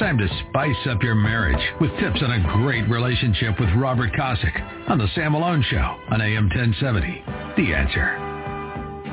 time 0.00 0.16
to 0.16 0.26
spice 0.48 0.86
up 0.88 1.02
your 1.02 1.14
marriage 1.14 1.60
with 1.78 1.90
tips 2.00 2.22
on 2.22 2.32
a 2.32 2.52
great 2.56 2.88
relationship 2.88 3.60
with 3.60 3.68
Robert 3.76 4.10
Kosick 4.14 4.88
on 4.88 4.96
The 4.96 5.06
Sam 5.14 5.32
Malone 5.32 5.62
Show 5.68 5.76
on 6.10 6.22
AM 6.22 6.48
1070. 6.48 7.22
The 7.58 7.74
Answer. 7.74 8.16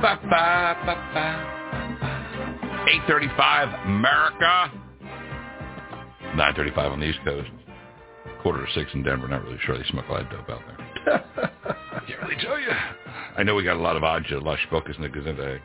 Ba, 0.02 0.18
ba, 0.24 0.78
ba, 0.86 0.96
ba. 1.14 2.86
835 2.88 3.88
America. 3.88 4.72
935 6.38 6.92
on 6.94 7.00
the 7.02 7.08
East 7.08 7.20
Coast. 7.26 7.50
Quarter 8.42 8.66
to 8.66 8.74
six 8.74 8.90
in 8.94 9.04
Denver. 9.04 9.28
Not 9.28 9.44
really 9.44 9.60
sure 9.66 9.78
they 9.78 9.84
smoke 9.90 10.06
a 10.08 10.14
lot 10.14 10.22
of 10.22 10.30
dope 10.30 10.50
out 10.50 10.62
there. 11.06 11.26
I 11.36 12.00
Can't 12.08 12.22
really 12.22 12.42
tell 12.42 12.58
you. 12.58 12.72
I 13.38 13.44
know 13.44 13.56
we 13.56 13.66
got 13.66 13.76
a 13.76 13.82
lot 13.82 13.98
of 13.98 14.04
Ajja 14.04 14.42
Lashbokas 14.42 14.96
in 14.96 15.02
the. 15.02 15.60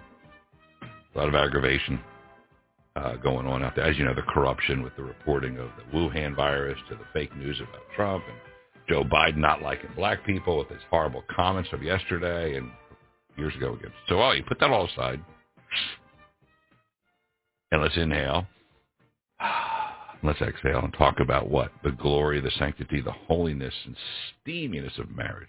A 1.14 1.18
lot 1.18 1.28
of 1.28 1.34
aggravation 1.36 2.00
uh, 2.96 3.16
going 3.16 3.46
on 3.46 3.62
out 3.62 3.74
there. 3.76 3.84
As 3.84 3.98
you 3.98 4.04
know, 4.04 4.14
the 4.14 4.22
corruption 4.22 4.82
with 4.82 4.94
the 4.96 5.02
reporting 5.02 5.58
of 5.58 5.70
the 5.76 5.96
Wuhan 5.96 6.36
virus 6.36 6.78
to 6.88 6.94
the 6.94 7.04
fake 7.12 7.34
news 7.36 7.58
about 7.60 7.82
Trump 7.96 8.24
and 8.28 8.36
Joe 8.88 9.04
Biden 9.04 9.38
not 9.38 9.62
liking 9.62 9.90
black 9.96 10.24
people 10.26 10.58
with 10.58 10.68
his 10.68 10.80
horrible 10.90 11.22
comments 11.34 11.70
of 11.72 11.82
yesterday 11.82 12.56
and 12.56 12.70
years 13.36 13.54
ago 13.56 13.74
against. 13.74 13.96
So, 14.08 14.20
oh, 14.20 14.32
you 14.32 14.42
put 14.42 14.60
that 14.60 14.70
all 14.70 14.86
aside. 14.86 15.20
And 17.70 17.80
let's 17.80 17.96
inhale. 17.96 18.46
Let's 20.24 20.40
exhale 20.40 20.78
and 20.78 20.92
talk 20.92 21.18
about 21.18 21.50
what? 21.50 21.72
The 21.82 21.90
glory, 21.90 22.40
the 22.40 22.52
sanctity, 22.56 23.00
the 23.00 23.10
holiness 23.10 23.74
and 23.84 23.96
steaminess 24.46 24.96
of 25.00 25.10
marriage. 25.10 25.48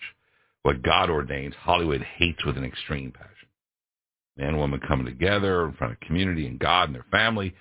What 0.64 0.82
God 0.82 1.12
ordains, 1.12 1.54
Hollywood 1.60 2.02
hates 2.18 2.44
with 2.44 2.58
an 2.58 2.64
extreme 2.64 3.12
passion. 3.12 3.33
Man 4.38 4.50
and 4.50 4.58
woman 4.58 4.80
coming 4.88 5.06
together 5.06 5.66
in 5.66 5.74
front 5.74 5.94
of 5.94 6.00
community 6.02 6.48
and 6.48 6.60
God 6.60 6.90
and 6.90 6.96
their 6.96 7.06
family, 7.12 7.54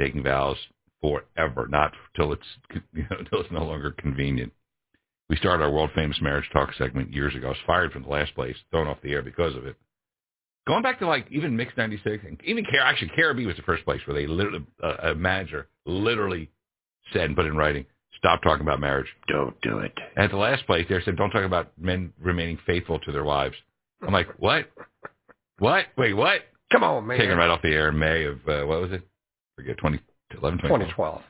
taking 0.00 0.22
vows 0.22 0.56
forever, 1.00 1.66
not 1.68 1.92
till 2.16 2.32
it's 2.32 2.46
you 2.92 3.02
know, 3.10 3.16
until 3.18 3.40
it's 3.40 3.52
no 3.52 3.64
longer 3.64 3.92
convenient. 3.92 4.52
We 5.28 5.36
started 5.36 5.64
our 5.64 5.70
world 5.70 5.90
famous 5.94 6.20
marriage 6.20 6.48
talk 6.52 6.72
segment 6.78 7.12
years 7.12 7.34
ago. 7.34 7.48
I 7.48 7.50
was 7.50 7.58
fired 7.66 7.92
from 7.92 8.04
the 8.04 8.08
last 8.08 8.34
place, 8.34 8.56
thrown 8.70 8.86
off 8.86 8.98
the 9.02 9.12
air 9.12 9.22
because 9.22 9.56
of 9.56 9.66
it. 9.66 9.76
Going 10.66 10.82
back 10.82 10.98
to 11.00 11.06
like 11.06 11.26
even 11.30 11.56
Mix 11.56 11.72
96 11.76 12.24
and 12.26 12.40
even 12.44 12.64
Care, 12.64 12.82
actually 12.82 13.10
Caribbean 13.14 13.46
was 13.46 13.56
the 13.56 13.62
first 13.62 13.84
place 13.84 14.00
where 14.06 14.14
they 14.14 14.26
literally, 14.26 14.64
uh, 14.82 14.96
a 15.02 15.14
manager 15.14 15.68
literally 15.84 16.50
said 17.12 17.22
and 17.22 17.36
put 17.36 17.46
in 17.46 17.56
writing, 17.56 17.86
stop 18.18 18.42
talking 18.42 18.62
about 18.62 18.80
marriage. 18.80 19.06
Don't 19.28 19.60
do 19.62 19.78
it. 19.78 19.92
And 20.16 20.24
at 20.24 20.30
the 20.30 20.36
last 20.36 20.66
place, 20.66 20.86
they 20.88 21.00
said, 21.04 21.16
don't 21.16 21.30
talk 21.30 21.44
about 21.44 21.70
men 21.78 22.12
remaining 22.20 22.58
faithful 22.66 22.98
to 23.00 23.12
their 23.12 23.24
wives. 23.24 23.54
I'm 24.02 24.12
like, 24.12 24.28
what? 24.38 24.66
What? 25.58 25.86
Wait, 25.96 26.14
what? 26.14 26.42
Come 26.72 26.82
on, 26.82 27.06
man. 27.06 27.18
Taken 27.18 27.36
right 27.36 27.48
off 27.48 27.62
the 27.62 27.72
air 27.72 27.88
in 27.88 27.98
May 27.98 28.24
of, 28.24 28.36
uh, 28.48 28.64
what 28.66 28.80
was 28.80 28.92
it? 28.92 29.02
forget, 29.56 29.78
2011, 29.78 30.60
2012. 30.60 31.22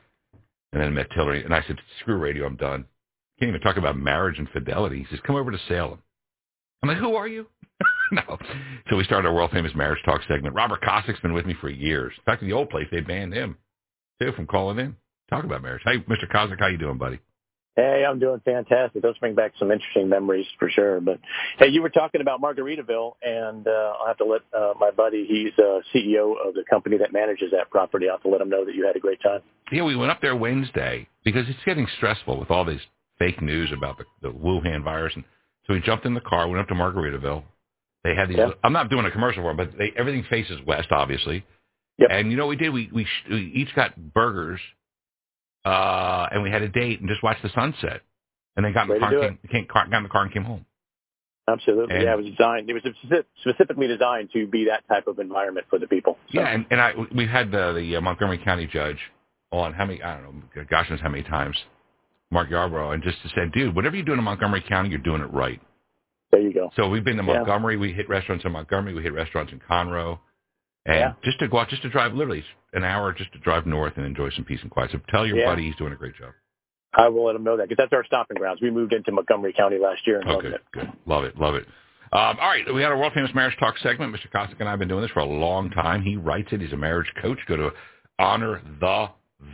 And 0.73 0.81
then 0.81 0.89
I 0.89 0.91
met 0.91 1.09
Tillery, 1.11 1.43
and 1.43 1.53
I 1.53 1.63
said, 1.65 1.77
screw 2.01 2.17
radio, 2.17 2.45
I'm 2.45 2.57
done. 2.57 2.85
Can't 3.39 3.49
even 3.49 3.61
talk 3.61 3.77
about 3.77 3.97
marriage 3.97 4.37
and 4.37 4.49
fidelity. 4.49 4.99
He 4.99 5.05
says, 5.09 5.19
come 5.25 5.35
over 5.35 5.51
to 5.51 5.59
Salem. 5.67 5.99
I'm 6.83 6.89
like, 6.89 6.97
who 6.97 7.15
are 7.15 7.27
you? 7.27 7.47
no. 8.11 8.37
So 8.89 8.97
we 8.97 9.03
started 9.03 9.27
our 9.27 9.33
world 9.33 9.51
famous 9.51 9.73
marriage 9.75 10.01
talk 10.03 10.21
segment. 10.27 10.55
Robert 10.55 10.81
Kosick's 10.81 11.19
been 11.21 11.33
with 11.33 11.45
me 11.45 11.55
for 11.59 11.69
years. 11.69 12.13
In 12.17 12.23
fact, 12.23 12.41
in 12.41 12.49
the 12.49 12.55
old 12.55 12.69
place, 12.69 12.87
they 12.91 13.01
banned 13.01 13.33
him 13.33 13.57
too 14.21 14.31
from 14.33 14.47
calling 14.47 14.79
in. 14.79 14.95
Talk 15.29 15.43
about 15.43 15.61
marriage. 15.61 15.81
Hey, 15.85 15.99
Mr. 15.99 16.29
Kosick, 16.31 16.59
how 16.59 16.67
you 16.67 16.77
doing, 16.77 16.97
buddy? 16.97 17.19
Hey, 17.77 18.03
I'm 18.09 18.17
doing 18.17 18.41
fantastic. 18.43 19.03
Those 19.03 19.19
bring 19.19 19.35
back 19.35 19.53
some 19.59 19.71
interesting 19.71 20.09
memories 20.09 20.47
for 20.57 20.67
sure. 20.67 20.99
But 20.99 21.19
hey, 21.59 21.67
you 21.67 21.83
were 21.83 21.91
talking 21.91 22.21
about 22.21 22.41
Margaritaville, 22.41 23.13
and 23.21 23.67
uh, 23.67 23.93
I'll 23.99 24.07
have 24.07 24.17
to 24.17 24.25
let 24.25 24.41
uh, 24.51 24.73
my 24.79 24.89
buddy, 24.89 25.27
he's 25.27 25.53
uh, 25.59 25.81
CEO 25.93 26.33
of 26.43 26.55
the 26.55 26.63
company 26.67 26.97
that 26.97 27.13
manages 27.13 27.51
that 27.51 27.69
property. 27.69 28.07
I'll 28.09 28.15
have 28.15 28.23
to 28.23 28.29
let 28.29 28.41
him 28.41 28.49
know 28.49 28.65
that 28.65 28.73
you 28.73 28.83
had 28.83 28.95
a 28.95 28.99
great 28.99 29.21
time. 29.21 29.41
Yeah, 29.71 29.83
we 29.83 29.95
went 29.95 30.09
up 30.09 30.21
there 30.21 30.35
Wednesday 30.35 31.07
because 31.23 31.47
it's 31.47 31.63
getting 31.65 31.87
stressful 31.97 32.39
with 32.39 32.49
all 32.49 32.65
these 32.65 32.81
fake 33.19 33.43
news 33.43 33.71
about 33.71 33.99
the, 33.99 34.05
the 34.23 34.33
Wuhan 34.33 34.83
virus, 34.83 35.13
and 35.13 35.23
so 35.67 35.73
we 35.73 35.79
jumped 35.79 36.07
in 36.07 36.15
the 36.15 36.21
car, 36.21 36.47
went 36.47 36.59
up 36.59 36.67
to 36.69 36.73
Margaritaville. 36.73 37.43
They 38.03 38.15
had 38.15 38.27
these. 38.27 38.39
I'm 38.63 38.73
not 38.73 38.89
doing 38.89 39.05
a 39.05 39.11
commercial 39.11 39.43
for 39.43 39.53
them, 39.53 39.57
but 39.57 39.77
they, 39.77 39.93
everything 39.95 40.25
faces 40.31 40.59
west, 40.65 40.87
obviously. 40.91 41.45
Yep. 41.99 42.09
And 42.11 42.31
you 42.31 42.37
know 42.37 42.47
what 42.47 42.57
we 42.57 42.63
did? 42.63 42.69
We 42.69 42.89
we, 42.91 43.05
we 43.29 43.51
each 43.53 43.75
got 43.75 43.95
burgers, 44.13 44.61
uh, 45.65 46.27
and 46.31 46.43
we 46.43 46.49
had 46.49 46.61
a 46.61 46.69
date 46.69 46.99
and 46.99 47.09
just 47.09 47.23
watched 47.23 47.43
the 47.43 47.49
sunset. 47.49 48.01
And 48.55 48.65
then 48.65 48.73
got 48.73 48.89
in 48.89 48.95
the 48.95 48.99
car, 48.99 49.13
and 49.13 49.41
came, 49.43 49.49
came, 49.51 49.65
car, 49.67 49.87
got 49.87 49.97
in 49.97 50.03
the 50.03 50.09
car 50.09 50.23
and 50.23 50.33
came 50.33 50.43
home. 50.43 50.65
Absolutely. 51.47 51.95
And- 51.95 52.03
yeah, 52.03 52.13
it 52.13 52.17
was 52.17 52.25
designed. 52.25 52.69
It 52.69 52.73
was 52.73 52.83
specifically 53.41 53.87
designed 53.87 54.31
to 54.33 54.47
be 54.47 54.65
that 54.65 54.87
type 54.87 55.07
of 55.07 55.19
environment 55.19 55.67
for 55.69 55.79
the 55.79 55.87
people. 55.87 56.17
So, 56.33 56.41
Yeah, 56.41 56.47
and, 56.47 56.65
and 56.71 56.81
I 56.81 56.93
we 57.15 57.27
had 57.27 57.51
the 57.51 57.73
the 57.73 57.95
uh, 57.97 58.01
Montgomery 58.01 58.39
County 58.39 58.67
judge 58.67 58.97
on 59.51 59.73
how 59.73 59.85
many 59.85 60.01
I 60.01 60.19
don't 60.19 60.43
know, 60.55 60.65
gosh 60.69 60.89
knows 60.89 60.99
how 60.99 61.09
many 61.09 61.23
times, 61.23 61.55
Mark 62.31 62.49
Yarborough, 62.49 62.91
and 62.91 63.01
just 63.03 63.21
to 63.21 63.29
say, 63.29 63.47
dude, 63.53 63.75
whatever 63.75 63.95
you're 63.95 64.05
doing 64.05 64.17
in 64.17 64.23
Montgomery 64.25 64.63
County, 64.67 64.89
you're 64.89 64.97
doing 64.99 65.21
it 65.21 65.31
right. 65.31 65.61
there 66.31 66.41
you 66.41 66.53
go. 66.53 66.69
So 66.75 66.89
we've 66.89 67.03
been 67.05 67.17
to 67.17 67.23
Yeah. 67.23 67.35
Montgomery. 67.35 67.77
We 67.77 67.93
hit 67.93 68.09
restaurants 68.09 68.43
in 68.43 68.51
Montgomery. 68.51 68.93
We 68.93 69.03
hit 69.03 69.13
restaurants 69.13 69.53
in 69.53 69.59
Conroe, 69.59 70.19
and 70.85 70.99
Yeah. 70.99 71.13
just 71.23 71.39
to 71.39 71.47
go 71.47 71.59
out, 71.59 71.69
just 71.69 71.83
to 71.83 71.89
drive 71.89 72.13
literally 72.13 72.43
an 72.77 72.83
hour, 72.85 73.11
just 73.13 73.33
to 73.33 73.39
drive 73.39 73.65
north 73.65 73.93
and 73.97 74.05
enjoy 74.05 74.29
some 74.31 74.45
peace 74.45 74.59
and 74.61 74.71
quiet. 74.71 74.91
So 74.91 74.99
tell 75.09 75.25
your 75.25 75.37
Yeah. 75.37 75.45
buddy 75.47 75.63
he's 75.65 75.75
doing 75.75 75.91
a 75.93 75.95
great 75.97 76.15
job. 76.15 76.33
I 76.93 77.09
will 77.09 77.25
let 77.25 77.35
him 77.35 77.43
know 77.43 77.57
that 77.57 77.67
because 77.67 77.83
that's 77.83 77.93
our 77.93 78.05
stopping 78.05 78.37
grounds. 78.37 78.61
We 78.61 78.71
moved 78.71 78.93
into 78.93 79.11
Montgomery 79.11 79.53
County 79.53 79.77
last 79.77 80.07
year 80.07 80.19
and 80.19 80.41
good, 80.41 80.53
it. 80.53 80.61
good, 80.71 80.91
love 81.05 81.25
it, 81.25 81.37
love 81.37 81.55
it. 81.55 81.67
Um, 82.13 82.37
all 82.39 82.47
right, 82.47 82.63
we 82.73 82.81
had 82.81 82.91
a 82.93 82.97
world 82.97 83.11
famous 83.13 83.33
marriage 83.35 83.57
talk 83.59 83.77
segment. 83.79 84.15
Mr. 84.15 84.31
Kosick 84.31 84.59
and 84.59 84.67
I 84.69 84.71
have 84.71 84.79
been 84.79 84.87
doing 84.87 85.01
this 85.01 85.11
for 85.11 85.19
a 85.19 85.25
long 85.25 85.69
time. 85.69 86.01
He 86.01 86.15
writes 86.15 86.47
it. 86.53 86.61
He's 86.61 86.71
a 86.71 86.77
marriage 86.77 87.11
coach. 87.21 87.37
Go 87.47 87.57
to 87.57 87.73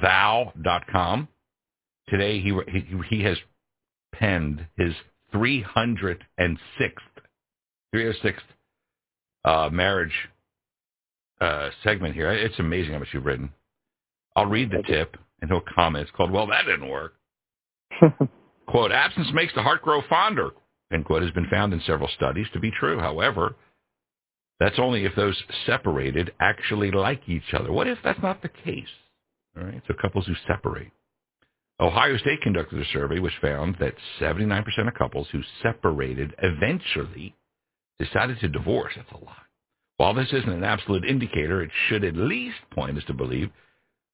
honorthevow.com. 0.02 1.28
Today 2.10 2.40
he 2.40 2.54
he, 2.68 2.86
he 3.10 3.24
has 3.24 3.38
penned 4.14 4.68
his 4.78 4.94
306th 5.34 6.18
306th 7.96 8.40
uh, 9.46 9.70
marriage 9.72 10.30
uh, 11.42 11.70
segment 11.84 12.16
here. 12.16 12.32
It's 12.32 12.60
amazing 12.60 12.94
how 12.94 13.00
much 13.00 13.10
you've 13.14 13.26
written. 13.26 13.52
I'll 14.36 14.46
read 14.46 14.72
the 14.72 14.84
tip, 14.88 15.18
and 15.42 15.50
he'll 15.50 15.62
comment. 15.76 16.04
It's 16.04 16.16
called, 16.16 16.32
"Well, 16.32 16.48
that 16.48 16.66
didn't 16.66 16.90
work." 16.90 17.14
Quote, 18.68 18.92
absence 18.92 19.28
makes 19.34 19.54
the 19.54 19.62
heart 19.62 19.82
grow 19.82 20.02
fonder, 20.10 20.52
end 20.92 21.06
quote, 21.06 21.22
has 21.22 21.32
been 21.32 21.50
found 21.50 21.74
in 21.74 21.82
several 21.82 22.10
studies 22.16 22.48
to 22.54 22.60
be 22.60 22.72
true. 22.72 23.00
However, 23.00 23.56
that's 24.60 24.80
only 24.80 25.06
if 25.06 25.16
those 25.16 25.42
separated 25.66 26.32
actually 26.40 26.92
like 26.92 27.28
each 27.28 27.54
other. 27.54 27.72
What 27.72 27.88
if 27.88 27.98
that's 28.04 28.22
not 28.22 28.42
the 28.42 28.50
case? 28.50 28.88
All 29.58 29.66
right, 29.66 29.82
so 29.88 29.94
couples 30.02 30.26
who 30.26 30.34
separate. 30.48 30.92
Ohio 31.80 32.18
State 32.18 32.42
conducted 32.42 32.80
a 32.80 32.86
survey 32.94 33.20
which 33.20 33.34
found 33.42 33.76
that 33.80 33.96
79% 34.20 34.66
of 34.88 34.94
couples 34.94 35.28
who 35.32 35.42
separated 35.62 36.34
eventually 36.42 37.36
decided 38.00 38.40
to 38.40 38.48
divorce. 38.48 38.94
That's 38.96 39.12
a 39.12 39.26
lot. 39.26 39.44
While 39.98 40.14
this 40.14 40.30
isn't 40.34 40.50
an 40.50 40.64
absolute 40.64 41.06
indicator, 41.06 41.62
it 41.62 41.70
should 41.88 42.04
at 42.04 42.16
least 42.16 42.58
point 42.72 42.98
us 42.98 43.04
to 43.06 43.14
believe 43.14 43.50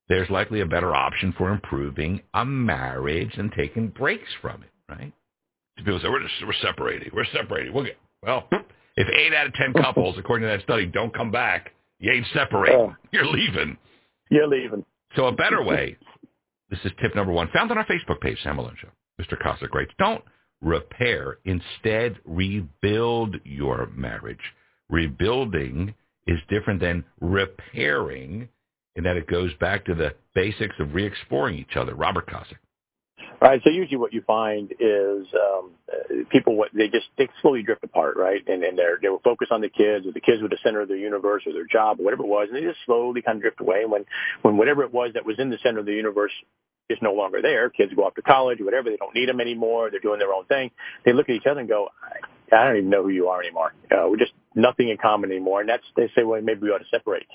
there's 0.09 0.29
likely 0.29 0.62
a 0.62 0.66
better 0.66 0.94
option 0.94 1.34
for 1.38 1.51
improving 1.51 2.22
a 2.34 2.44
marriage 2.44 3.35
than 3.38 3.51
taking 3.51 3.89
breaks 3.89 4.29
from 4.41 4.63
it, 4.63 4.69
right? 4.89 5.13
People 5.78 6.00
say, 6.01 6.09
we're, 6.09 6.22
just, 6.22 6.34
we're 6.45 6.53
separated. 6.62 7.13
We're 7.13 7.25
separated. 7.31 7.73
We'll 7.73 7.85
get, 7.85 7.97
well, 8.22 8.47
if 8.95 9.07
eight 9.07 9.34
out 9.34 9.47
of 9.47 9.53
10 9.53 9.73
couples, 9.81 10.16
according 10.18 10.47
to 10.47 10.57
that 10.57 10.63
study, 10.63 10.85
don't 10.85 11.13
come 11.13 11.31
back, 11.31 11.72
you 12.00 12.12
ain't 12.12 12.25
separating. 12.34 12.79
Oh. 12.79 12.95
You're 13.12 13.28
leaving. 13.28 13.78
You're 14.29 14.47
leaving. 14.47 14.84
So 15.16 15.28
a 15.28 15.31
better 15.31 15.63
way, 15.63 15.97
this 16.69 16.79
is 16.84 16.91
tip 17.01 17.16
number 17.16 17.31
one, 17.31 17.50
found 17.53 17.72
on 17.72 17.78
our 17.78 17.85
Facebook 17.85 18.19
page, 18.19 18.38
Sam 18.44 18.57
Malone 18.57 18.75
Show. 18.81 18.89
Mr. 19.22 19.42
Kosick 19.42 19.74
writes, 19.74 19.92
don't 20.00 20.24
repair. 20.62 21.38
Instead, 21.45 22.18
rebuild 22.25 23.38
your 23.44 23.89
marriage. 23.95 24.39
Rebuilding 24.89 25.94
is 26.27 26.39
different 26.50 26.80
than 26.80 27.06
repairing 27.21 28.50
in 28.95 29.03
that 29.03 29.18
it 29.18 29.27
goes 29.27 29.53
back 29.56 29.86
to 29.86 29.95
the 29.95 30.13
basics 30.36 30.75
of 30.80 30.94
re-exploring 30.94 31.57
each 31.57 31.75
other. 31.75 31.95
Robert 31.95 32.27
Kosick. 32.27 32.57
Right. 33.41 33.62
So 33.63 33.69
usually 33.69 33.97
what 33.97 34.13
you 34.13 34.21
find 34.27 34.71
is 34.80 35.27
um, 35.33 35.71
people 36.30 36.56
what 36.56 36.71
they 36.74 36.89
just 36.89 37.07
they 37.18 37.30
slowly 37.41 37.63
drift 37.63 37.83
apart, 37.83 38.18
right? 38.18 38.41
And 38.47 38.63
and 38.63 38.77
they're 38.77 39.00
they 39.01 39.07
were 39.07 39.19
focused 39.19 39.51
on 39.51 39.62
the 39.62 39.69
kids, 39.69 40.06
or 40.06 40.12
the 40.12 40.19
kids 40.19 40.41
were 40.41 40.50
the 40.50 40.57
center 40.62 40.81
of 40.81 40.89
their 40.89 40.97
universe, 40.97 41.44
or 41.45 41.53
their 41.53 41.65
job, 41.65 42.00
or 42.00 42.03
whatever 42.03 42.24
it 42.24 42.27
was, 42.27 42.50
and 42.50 42.57
they 42.57 42.68
just 42.68 42.80
slowly 42.86 43.21
kind 43.21 43.38
of 43.38 43.41
drift 43.41 43.62
away. 43.62 43.83
And 43.83 43.91
when 43.91 44.06
when 44.41 44.57
whatever 44.57 44.83
it 44.83 44.94
was 44.94 45.12
that 45.13 45.25
was 45.25 45.39
in 45.39 45.50
the 45.50 45.57
center 45.63 45.80
of 45.80 45.86
the 45.86 45.94
universe 45.94 46.33
is 46.89 46.97
no 47.01 47.13
longer 47.13 47.41
there, 47.41 47.69
kids 47.69 47.94
go 47.95 48.03
off 48.03 48.15
to 48.15 48.21
college 48.21 48.59
or 48.59 48.65
whatever, 48.65 48.89
they 48.89 48.97
don't 48.97 49.15
need 49.15 49.30
them 49.30 49.39
anymore. 49.39 49.89
They're 49.89 50.00
doing 50.01 50.19
their 50.19 50.33
own 50.33 50.45
thing. 50.45 50.71
They 51.06 51.13
look 51.13 51.30
at 51.30 51.36
each 51.36 51.45
other 51.50 51.59
and 51.59 51.69
go, 51.69 51.89
I, 52.03 52.56
I 52.56 52.68
don't 52.68 52.77
even 52.77 52.89
know 52.89 53.03
who 53.03 53.09
you 53.09 53.27
are 53.27 53.39
anymore. 53.39 53.74
Uh, 53.91 54.07
we're 54.09 54.18
just 54.18 54.33
nothing 54.61 54.89
in 54.89 54.97
common 54.97 55.31
anymore. 55.31 55.61
And 55.61 55.69
that's 55.69 55.83
they 55.95 56.09
say, 56.15 56.23
well, 56.23 56.41
maybe 56.41 56.61
we 56.61 56.69
ought 56.69 56.79
to 56.79 56.89
separate. 56.91 57.25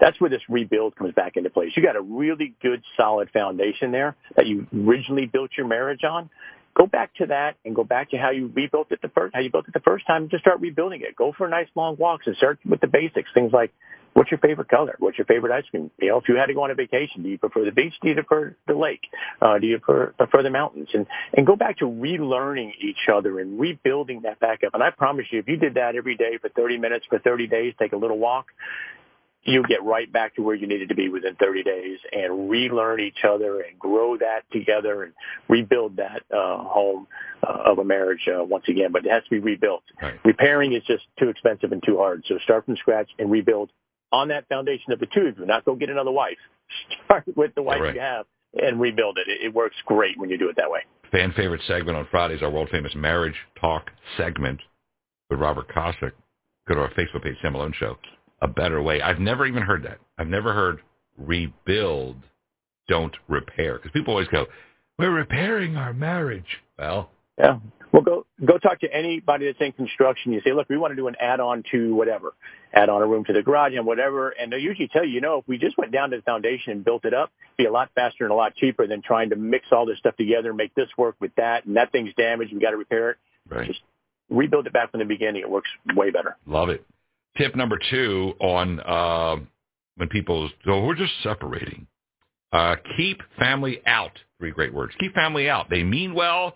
That's 0.00 0.20
where 0.20 0.30
this 0.30 0.42
rebuild 0.48 0.96
comes 0.96 1.14
back 1.14 1.36
into 1.36 1.50
place. 1.50 1.72
You 1.76 1.82
got 1.82 1.96
a 1.96 2.00
really 2.00 2.54
good, 2.62 2.82
solid 2.96 3.30
foundation 3.30 3.92
there 3.92 4.16
that 4.36 4.46
you 4.46 4.66
originally 4.74 5.26
built 5.26 5.50
your 5.56 5.66
marriage 5.66 6.04
on. 6.04 6.30
Go 6.76 6.86
back 6.86 7.14
to 7.16 7.26
that 7.26 7.56
and 7.64 7.74
go 7.74 7.82
back 7.84 8.10
to 8.10 8.16
how 8.16 8.30
you 8.30 8.50
rebuilt 8.54 8.92
it 8.92 9.02
the 9.02 9.08
first, 9.08 9.34
how 9.34 9.40
you 9.40 9.50
built 9.50 9.66
it 9.66 9.74
the 9.74 9.80
first 9.80 10.06
time. 10.06 10.28
Just 10.28 10.42
start 10.42 10.60
rebuilding 10.60 11.02
it. 11.02 11.16
Go 11.16 11.32
for 11.36 11.48
nice 11.48 11.66
long 11.74 11.96
walks 11.96 12.26
and 12.26 12.36
start 12.36 12.58
with 12.64 12.80
the 12.80 12.86
basics. 12.86 13.28
Things 13.34 13.52
like 13.52 13.72
What's 14.12 14.30
your 14.30 14.38
favorite 14.38 14.68
color? 14.68 14.96
What's 14.98 15.18
your 15.18 15.24
favorite 15.24 15.52
ice 15.52 15.64
cream? 15.70 15.90
You 16.00 16.08
know, 16.08 16.18
if 16.18 16.28
you 16.28 16.36
had 16.36 16.46
to 16.46 16.54
go 16.54 16.64
on 16.64 16.70
a 16.70 16.74
vacation, 16.74 17.22
do 17.22 17.28
you 17.28 17.38
prefer 17.38 17.64
the 17.64 17.72
beach? 17.72 17.94
Do 18.02 18.08
you 18.08 18.14
prefer 18.14 18.56
the 18.66 18.74
lake? 18.74 19.02
Uh, 19.40 19.58
do 19.58 19.66
you 19.66 19.78
prefer, 19.78 20.12
prefer 20.12 20.42
the 20.42 20.50
mountains? 20.50 20.88
And 20.92 21.06
and 21.32 21.46
go 21.46 21.56
back 21.56 21.78
to 21.78 21.84
relearning 21.84 22.72
each 22.80 23.08
other 23.12 23.38
and 23.38 23.58
rebuilding 23.60 24.22
that 24.22 24.40
back 24.40 24.64
up. 24.64 24.74
And 24.74 24.82
I 24.82 24.90
promise 24.90 25.26
you, 25.30 25.38
if 25.38 25.48
you 25.48 25.56
did 25.56 25.74
that 25.74 25.94
every 25.94 26.16
day 26.16 26.38
for 26.40 26.48
30 26.48 26.78
minutes 26.78 27.06
for 27.08 27.18
30 27.18 27.46
days, 27.46 27.74
take 27.78 27.92
a 27.92 27.96
little 27.96 28.18
walk, 28.18 28.46
you'll 29.42 29.64
get 29.64 29.82
right 29.82 30.12
back 30.12 30.34
to 30.36 30.42
where 30.42 30.54
you 30.54 30.66
needed 30.66 30.88
to 30.90 30.94
be 30.94 31.08
within 31.08 31.34
30 31.36 31.62
days 31.62 31.98
and 32.12 32.50
relearn 32.50 33.00
each 33.00 33.24
other 33.26 33.60
and 33.60 33.78
grow 33.78 34.16
that 34.18 34.42
together 34.52 35.04
and 35.04 35.12
rebuild 35.48 35.96
that 35.96 36.22
uh, 36.34 36.58
home 36.58 37.06
uh, 37.42 37.70
of 37.70 37.78
a 37.78 37.84
marriage 37.84 38.28
uh, 38.28 38.44
once 38.44 38.64
again. 38.68 38.92
But 38.92 39.06
it 39.06 39.10
has 39.10 39.22
to 39.24 39.30
be 39.30 39.38
rebuilt. 39.38 39.82
Right. 40.00 40.14
Repairing 40.24 40.74
is 40.74 40.82
just 40.86 41.04
too 41.18 41.28
expensive 41.28 41.72
and 41.72 41.82
too 41.84 41.96
hard. 41.96 42.24
So 42.28 42.38
start 42.44 42.66
from 42.66 42.76
scratch 42.76 43.08
and 43.18 43.30
rebuild 43.30 43.70
on 44.12 44.28
that 44.28 44.48
foundation 44.48 44.92
of 44.92 44.98
the 45.00 45.06
two 45.06 45.22
of 45.28 45.38
you. 45.38 45.46
Not 45.46 45.64
go 45.64 45.74
get 45.74 45.90
another 45.90 46.10
wife. 46.10 46.38
Start 47.04 47.24
with 47.36 47.54
the 47.54 47.62
wife 47.62 47.80
Right. 47.80 47.94
you 47.94 48.00
have 48.00 48.26
and 48.60 48.80
rebuild 48.80 49.18
it. 49.18 49.28
it. 49.28 49.44
It 49.46 49.54
works 49.54 49.76
great 49.86 50.18
when 50.18 50.30
you 50.30 50.38
do 50.38 50.48
it 50.48 50.56
that 50.56 50.70
way. 50.70 50.80
Fan 51.12 51.32
favorite 51.36 51.60
segment 51.66 51.96
on 51.96 52.06
Fridays, 52.10 52.42
our 52.42 52.50
world 52.50 52.68
famous 52.70 52.94
marriage 52.94 53.34
talk 53.60 53.90
segment 54.16 54.60
with 55.28 55.38
Robert 55.40 55.68
Kosick. 55.68 56.12
Go 56.68 56.74
to 56.74 56.80
our 56.82 56.90
Facebook 56.90 57.22
page, 57.24 57.36
Sam 57.42 57.52
Malone 57.54 57.72
Show. 57.76 57.96
A 58.42 58.48
better 58.48 58.80
way. 58.82 59.02
I've 59.02 59.18
never 59.18 59.44
even 59.46 59.62
heard 59.62 59.82
that. 59.84 59.98
I've 60.18 60.28
never 60.28 60.52
heard 60.52 60.80
rebuild, 61.18 62.16
don't 62.88 63.14
repair. 63.28 63.74
Because 63.76 63.90
people 63.92 64.12
always 64.14 64.28
go, 64.28 64.46
we're 64.98 65.10
repairing 65.10 65.76
our 65.76 65.92
marriage. 65.92 66.58
Well, 66.78 67.10
Yeah. 67.38 67.58
Well, 67.92 68.02
go 68.02 68.26
go 68.44 68.58
talk 68.58 68.80
to 68.80 68.94
anybody 68.94 69.46
that's 69.46 69.60
in 69.60 69.72
construction. 69.72 70.32
You 70.32 70.40
say, 70.44 70.52
look, 70.52 70.68
we 70.68 70.78
want 70.78 70.92
to 70.92 70.96
do 70.96 71.08
an 71.08 71.16
add-on 71.18 71.64
to 71.72 71.94
whatever, 71.94 72.34
add 72.72 72.88
on 72.88 73.02
a 73.02 73.06
room 73.06 73.24
to 73.24 73.32
the 73.32 73.42
garage 73.42 73.74
and 73.74 73.84
whatever, 73.84 74.30
and 74.30 74.52
they'll 74.52 74.60
usually 74.60 74.88
tell 74.88 75.04
you, 75.04 75.14
you 75.14 75.20
know, 75.20 75.38
if 75.38 75.48
we 75.48 75.58
just 75.58 75.76
went 75.76 75.90
down 75.92 76.10
to 76.10 76.16
the 76.16 76.22
foundation 76.22 76.72
and 76.72 76.84
built 76.84 77.04
it 77.04 77.12
up, 77.14 77.32
it'd 77.42 77.56
be 77.56 77.64
a 77.64 77.72
lot 77.72 77.90
faster 77.94 78.24
and 78.24 78.32
a 78.32 78.36
lot 78.36 78.54
cheaper 78.54 78.86
than 78.86 79.02
trying 79.02 79.30
to 79.30 79.36
mix 79.36 79.66
all 79.72 79.86
this 79.86 79.98
stuff 79.98 80.16
together 80.16 80.50
and 80.50 80.56
make 80.56 80.74
this 80.74 80.88
work 80.96 81.16
with 81.20 81.34
that, 81.36 81.64
and 81.66 81.76
that 81.76 81.90
thing's 81.90 82.14
damaged, 82.16 82.52
we 82.52 82.60
got 82.60 82.70
to 82.70 82.76
repair 82.76 83.10
it. 83.10 83.16
right. 83.48 83.66
Just 83.66 83.80
rebuild 84.28 84.66
it 84.66 84.72
back 84.72 84.92
from 84.92 85.00
the 85.00 85.06
beginning. 85.06 85.42
It 85.42 85.50
works 85.50 85.68
way 85.96 86.10
better. 86.10 86.36
Love 86.46 86.68
it. 86.68 86.86
Tip 87.36 87.56
number 87.56 87.78
two 87.90 88.34
on 88.40 88.80
uh, 88.80 89.36
when 89.96 90.08
people 90.08 90.48
go, 90.64 90.84
we're 90.84 90.94
just 90.94 91.12
separating. 91.22 91.86
Uh, 92.52 92.76
keep 92.96 93.20
family 93.38 93.80
out. 93.86 94.12
Three 94.38 94.50
great 94.50 94.72
words. 94.72 94.94
Keep 94.98 95.14
family 95.14 95.48
out. 95.48 95.70
They 95.70 95.82
mean 95.82 96.14
well, 96.14 96.54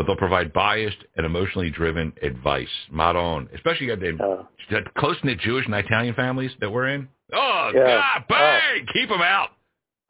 but 0.00 0.06
they'll 0.06 0.16
provide 0.16 0.50
biased 0.54 0.96
and 1.18 1.26
emotionally 1.26 1.68
driven 1.68 2.10
advice. 2.22 2.70
Madon, 2.90 3.54
especially 3.54 3.86
you 3.86 3.94
got 3.94 4.00
the 4.00 4.24
Uh, 4.24 4.44
the 4.70 4.80
close 4.96 5.16
knit 5.22 5.38
Jewish 5.40 5.66
and 5.66 5.74
Italian 5.74 6.14
families 6.14 6.50
that 6.60 6.70
we're 6.70 6.88
in. 6.88 7.06
Oh 7.34 7.70
Yeah. 7.74 8.00
God, 8.00 8.24
bang! 8.26 8.86
Keep 8.94 9.10
them 9.10 9.20
out. 9.20 9.50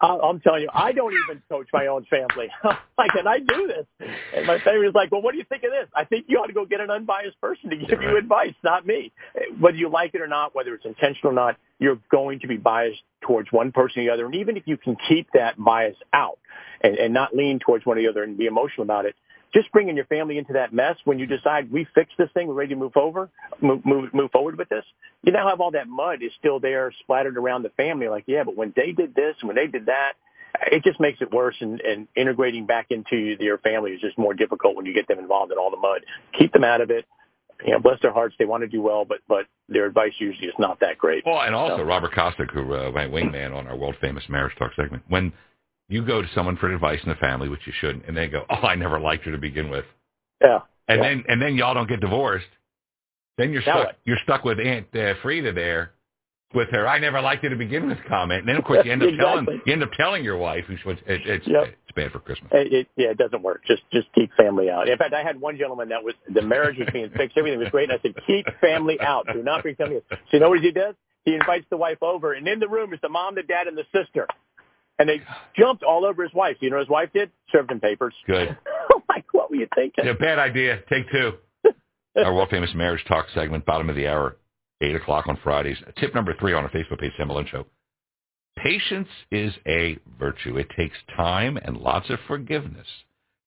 I- 0.00 0.16
I'm 0.22 0.38
telling 0.40 0.62
you, 0.62 0.68
I 0.72 0.92
don't 0.92 1.12
even 1.12 1.42
coach 1.48 1.66
my 1.72 1.88
own 1.88 2.04
family. 2.04 2.48
like, 2.96 3.10
and 3.18 3.28
I 3.28 3.40
do 3.40 3.66
this. 3.66 4.08
And 4.32 4.46
my 4.46 4.60
family's 4.60 4.94
like, 4.94 5.10
well, 5.10 5.22
what 5.22 5.32
do 5.32 5.38
you 5.38 5.44
think 5.44 5.64
of 5.64 5.72
this? 5.72 5.88
I 5.92 6.04
think 6.04 6.26
you 6.28 6.38
ought 6.38 6.46
to 6.46 6.52
go 6.52 6.64
get 6.64 6.80
an 6.80 6.90
unbiased 6.90 7.40
person 7.40 7.68
to 7.70 7.76
give 7.76 8.00
you 8.00 8.16
advice, 8.16 8.54
not 8.62 8.86
me. 8.86 9.12
Whether 9.58 9.76
you 9.76 9.88
like 9.90 10.14
it 10.14 10.20
or 10.20 10.28
not, 10.28 10.54
whether 10.54 10.72
it's 10.72 10.86
intentional 10.86 11.32
or 11.32 11.34
not, 11.34 11.56
you're 11.80 11.98
going 12.12 12.38
to 12.40 12.46
be 12.46 12.56
biased 12.58 13.02
towards 13.22 13.50
one 13.50 13.72
person 13.72 14.02
or 14.02 14.04
the 14.06 14.12
other. 14.12 14.24
And 14.26 14.36
even 14.36 14.56
if 14.56 14.62
you 14.66 14.76
can 14.76 14.96
keep 15.08 15.26
that 15.34 15.62
bias 15.62 15.96
out 16.12 16.38
and, 16.80 16.96
and 16.96 17.12
not 17.12 17.34
lean 17.34 17.58
towards 17.58 17.84
one 17.84 17.98
or 17.98 18.02
the 18.02 18.08
other 18.08 18.22
and 18.22 18.38
be 18.38 18.46
emotional 18.46 18.84
about 18.84 19.04
it, 19.04 19.16
just 19.52 19.70
bringing 19.72 19.96
your 19.96 20.04
family 20.06 20.38
into 20.38 20.52
that 20.54 20.72
mess 20.72 20.96
when 21.04 21.18
you 21.18 21.26
decide 21.26 21.70
we 21.72 21.86
fixed 21.94 22.16
this 22.18 22.30
thing, 22.32 22.46
we're 22.46 22.54
ready 22.54 22.74
to 22.74 22.80
move 22.80 22.96
over, 22.96 23.28
move, 23.60 23.84
move, 23.84 24.14
move 24.14 24.30
forward 24.30 24.56
with 24.56 24.68
this. 24.68 24.84
You 25.22 25.32
now 25.32 25.48
have 25.48 25.60
all 25.60 25.72
that 25.72 25.88
mud 25.88 26.22
is 26.22 26.30
still 26.38 26.60
there 26.60 26.92
splattered 27.00 27.36
around 27.36 27.62
the 27.62 27.70
family. 27.70 28.08
Like, 28.08 28.24
yeah, 28.26 28.44
but 28.44 28.56
when 28.56 28.72
they 28.76 28.92
did 28.92 29.14
this 29.14 29.36
and 29.40 29.48
when 29.48 29.56
they 29.56 29.66
did 29.66 29.86
that, 29.86 30.12
it 30.70 30.84
just 30.84 31.00
makes 31.00 31.20
it 31.20 31.32
worse. 31.32 31.56
And, 31.60 31.80
and 31.80 32.08
integrating 32.16 32.66
back 32.66 32.86
into 32.90 33.36
your 33.40 33.58
family 33.58 33.92
is 33.92 34.00
just 34.00 34.18
more 34.18 34.34
difficult 34.34 34.76
when 34.76 34.86
you 34.86 34.94
get 34.94 35.08
them 35.08 35.18
involved 35.18 35.52
in 35.52 35.58
all 35.58 35.70
the 35.70 35.76
mud. 35.76 36.02
Keep 36.38 36.52
them 36.52 36.64
out 36.64 36.80
of 36.80 36.90
it. 36.90 37.06
You 37.64 37.72
know, 37.72 37.78
bless 37.78 38.00
their 38.00 38.12
hearts, 38.12 38.34
they 38.38 38.46
want 38.46 38.62
to 38.62 38.68
do 38.68 38.80
well, 38.80 39.04
but 39.04 39.18
but 39.28 39.44
their 39.68 39.84
advice 39.84 40.14
usually 40.18 40.48
is 40.48 40.54
not 40.58 40.80
that 40.80 40.96
great. 40.96 41.26
Well, 41.26 41.42
and 41.42 41.54
also 41.54 41.78
So- 41.78 41.82
Robert 41.84 42.12
Kosick, 42.12 42.50
who 42.52 42.74
uh, 42.74 42.90
my 42.90 43.04
wingman 43.06 43.54
on 43.54 43.66
our 43.66 43.76
world 43.76 43.96
famous 44.00 44.24
marriage 44.30 44.56
talk 44.58 44.72
segment, 44.76 45.02
when 45.08 45.32
you 45.90 46.04
go 46.06 46.22
to 46.22 46.28
someone 46.34 46.56
for 46.56 46.72
advice 46.72 47.00
in 47.02 47.08
the 47.10 47.16
family, 47.16 47.48
which 47.48 47.66
you 47.66 47.72
shouldn't, 47.80 48.06
and 48.06 48.16
they 48.16 48.28
go, 48.28 48.44
"Oh, 48.48 48.66
I 48.66 48.74
never 48.76 48.98
liked 48.98 49.24
her 49.24 49.32
to 49.32 49.38
begin 49.38 49.68
with," 49.68 49.84
Yeah. 50.40 50.60
and 50.88 51.02
Yeah. 51.02 51.08
then 51.08 51.24
and 51.28 51.42
then 51.42 51.56
y'all 51.56 51.74
don't 51.74 51.88
get 51.88 52.00
divorced, 52.00 52.48
then 53.36 53.52
you're 53.52 53.62
Now 53.66 53.74
stuck. 53.74 53.86
what? 53.86 53.96
You're 54.04 54.18
stuck 54.24 54.44
with 54.44 54.58
Aunt 54.60 54.86
uh, 54.94 55.14
Frida 55.22 55.52
there, 55.52 55.92
with 56.54 56.68
her 56.70 56.86
"I 56.86 56.98
never 56.98 57.20
liked 57.20 57.42
her 57.42 57.50
to 57.50 57.56
begin 57.56 57.88
with" 57.88 57.98
comment, 58.08 58.40
and 58.40 58.48
then 58.48 58.56
of 58.56 58.64
course 58.64 58.84
you 58.84 58.92
end 58.92 59.02
up 59.02 59.14
telling 59.18 59.46
you 59.66 59.72
end 59.72 59.82
up 59.82 59.92
telling 59.92 60.24
your 60.24 60.36
wife, 60.36 60.64
who's 60.66 60.80
it, 60.86 60.98
it's 61.26 61.46
Yep. 61.46 61.64
it's 61.66 61.92
bad 61.96 62.12
for 62.12 62.20
Christmas. 62.20 62.50
It, 62.54 62.72
it, 62.72 62.88
yeah, 62.96 63.08
it 63.10 63.18
doesn't 63.18 63.42
work. 63.42 63.62
Just 63.66 63.82
just 63.92 64.06
keep 64.14 64.30
family 64.34 64.70
out. 64.70 64.88
In 64.88 64.96
fact, 64.96 65.12
I 65.14 65.22
had 65.22 65.40
one 65.40 65.56
gentleman 65.58 65.88
that 65.88 66.02
was 66.04 66.14
the 66.28 66.42
marriage 66.42 66.78
was 66.78 66.88
being 66.92 67.10
fixed, 67.10 67.36
everything 67.36 67.58
was 67.58 67.68
great, 67.70 67.90
and 67.90 67.98
I 67.98 68.02
said, 68.02 68.14
keep 68.26 68.46
family 68.60 69.00
out. 69.00 69.26
Do 69.32 69.42
not 69.42 69.62
bring 69.62 69.74
family. 69.76 70.00
So 70.10 70.16
you 70.32 70.40
know 70.40 70.50
what 70.50 70.60
he 70.60 70.70
does? 70.70 70.94
He 71.24 71.34
invites 71.34 71.66
the 71.68 71.76
wife 71.76 71.98
over, 72.02 72.32
and 72.32 72.48
in 72.48 72.60
the 72.60 72.68
room 72.68 72.94
is 72.94 73.00
the 73.02 73.08
mom, 73.10 73.34
the 73.34 73.42
dad, 73.42 73.66
and 73.66 73.76
the 73.76 73.84
sister, 73.94 74.26
and 75.00 75.08
they 75.08 75.22
jumped 75.58 75.82
all 75.82 76.04
over 76.04 76.22
his 76.22 76.32
wife. 76.34 76.58
You 76.60 76.68
know 76.68 76.76
what 76.76 76.82
his 76.82 76.90
wife 76.90 77.08
did? 77.14 77.30
Served 77.50 77.72
him 77.72 77.80
papers. 77.80 78.14
Good. 78.26 78.56
like, 79.08 79.24
what 79.32 79.50
were 79.50 79.56
you 79.56 79.66
thinking? 79.74 80.04
Yeah, 80.04 80.12
bad 80.12 80.38
idea. 80.38 80.80
Take 80.90 81.10
two. 81.10 81.32
Our 82.16 82.34
world 82.34 82.50
famous 82.50 82.70
marriage 82.74 83.02
talk 83.08 83.26
segment, 83.34 83.64
bottom 83.64 83.88
of 83.88 83.96
the 83.96 84.06
hour, 84.06 84.36
eight 84.82 84.94
o'clock 84.94 85.26
on 85.26 85.38
Fridays. 85.42 85.78
Tip 85.98 86.14
number 86.14 86.34
three 86.38 86.52
on 86.52 86.64
our 86.64 86.70
Facebook 86.70 87.00
page, 87.00 87.12
Sam 87.16 87.28
Malone 87.28 87.46
Show. 87.50 87.66
Patience 88.58 89.08
is 89.30 89.54
a 89.66 89.98
virtue. 90.18 90.58
It 90.58 90.68
takes 90.76 90.96
time 91.16 91.56
and 91.56 91.78
lots 91.78 92.10
of 92.10 92.18
forgiveness 92.26 92.86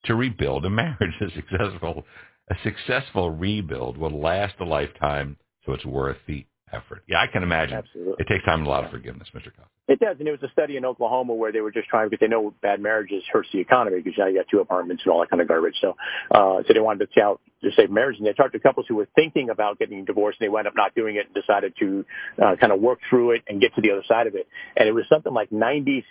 to 0.06 0.16
rebuild 0.16 0.66
a 0.66 0.72
marriage. 0.72 0.98
A 1.22 1.30
successful, 1.36 2.04
a 2.50 2.56
successful 2.64 3.30
rebuild 3.30 3.98
will 3.98 4.20
last 4.20 4.56
a 4.60 4.66
lifetime, 4.66 5.38
so 5.66 5.74
it's 5.74 5.86
worth 5.86 6.18
the 6.28 6.46
effort. 6.74 7.04
Yeah, 7.08 7.22
I 7.22 7.28
can 7.28 7.44
imagine. 7.44 7.78
Absolutely. 7.78 8.16
It 8.20 8.28
takes 8.28 8.44
time 8.46 8.60
and 8.60 8.68
a 8.68 8.70
lot 8.70 8.84
of 8.84 8.92
forgiveness, 8.92 9.28
Mr. 9.34 9.56
Cox. 9.56 9.70
It 9.88 10.00
does, 10.00 10.16
and 10.20 10.28
it 10.28 10.32
was 10.32 10.42
a 10.44 10.52
study 10.52 10.78
in 10.78 10.86
Oklahoma 10.86 11.34
where 11.34 11.52
they 11.52 11.60
were 11.60 11.72
just 11.72 11.90
trying 11.90 12.10
because 12.10 12.22
they 12.22 12.30
know 12.30 12.54
bad 12.62 12.80
marriages 12.80 13.22
hurts 13.32 13.50
the 13.52 13.60
economy 13.60 13.98
because 14.02 14.18
now 14.18 14.28
you 14.28 14.38
got 14.38 14.46
two 14.50 14.62
apartments 14.62 15.04
and 15.06 15.12
all 15.12 15.20
that 15.20 15.30
kind 15.30 15.42
of 15.42 15.48
garbage. 15.48 15.76
So, 15.82 15.98
uh, 16.32 16.64
so 16.66 16.74
they 16.74 16.80
wanted 16.80 17.06
to 17.06 17.08
see 17.14 17.20
how 17.20 17.40
to 17.62 17.70
save 17.76 17.92
marriage, 17.92 18.18
and 18.18 18.26
they 18.26 18.32
talked 18.32 18.54
to 18.54 18.60
couples 18.60 18.86
who 18.88 18.96
were 18.96 19.10
thinking 19.14 19.50
about 19.50 19.80
getting 19.80 20.06
divorced, 20.06 20.40
and 20.40 20.46
they 20.46 20.50
wound 20.50 20.68
up 20.68 20.74
not 20.76 20.96
doing 20.96 21.18
it 21.18 21.26
and 21.26 21.36
decided 21.36 21.74
to 21.80 22.06
uh, 22.42 22.56
kind 22.56 22.72
of 22.72 22.80
work 22.80 23.00
through 23.10 23.32
it 23.32 23.42
and 23.48 23.60
get 23.60 23.76
to 23.76 23.82
the 23.82 23.92
other 23.92 24.04
side 24.08 24.28
of 24.28 24.36
it. 24.36 24.48
And 24.78 24.88
it 24.88 24.94
was 24.94 25.04
something 25.10 25.34
like 25.34 25.50
96% 25.50 26.04